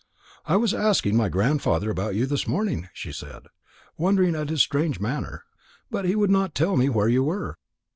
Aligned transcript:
"I 0.47 0.55
was 0.55 0.73
asking 0.73 1.15
my 1.15 1.29
grandfather 1.29 1.91
about 1.91 2.15
you 2.15 2.25
this 2.25 2.47
morning," 2.47 2.89
she 2.91 3.11
said, 3.11 3.43
wondering 3.99 4.33
at 4.33 4.49
his 4.49 4.63
strange 4.63 4.99
manner, 4.99 5.43
"but 5.91 6.05
he 6.05 6.15
would 6.15 6.31
not 6.31 6.55
tell 6.55 6.75
me 6.75 6.89
where 6.89 7.07
you 7.07 7.23
were." 7.23 7.59